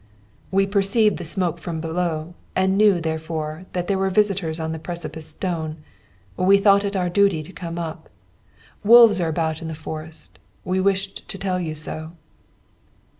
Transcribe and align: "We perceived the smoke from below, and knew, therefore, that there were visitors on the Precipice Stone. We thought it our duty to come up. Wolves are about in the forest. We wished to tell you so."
"We 0.49 0.65
perceived 0.65 1.17
the 1.19 1.23
smoke 1.25 1.59
from 1.59 1.79
below, 1.79 2.33
and 2.55 2.75
knew, 2.75 2.99
therefore, 2.99 3.67
that 3.73 3.85
there 3.87 3.99
were 3.99 4.09
visitors 4.09 4.59
on 4.59 4.71
the 4.71 4.79
Precipice 4.79 5.27
Stone. 5.27 5.77
We 6.35 6.57
thought 6.57 6.83
it 6.83 6.95
our 6.95 7.07
duty 7.07 7.43
to 7.43 7.53
come 7.53 7.77
up. 7.77 8.09
Wolves 8.83 9.21
are 9.21 9.29
about 9.29 9.61
in 9.61 9.67
the 9.67 9.75
forest. 9.75 10.39
We 10.65 10.79
wished 10.79 11.27
to 11.27 11.37
tell 11.37 11.59
you 11.59 11.75
so." 11.75 12.13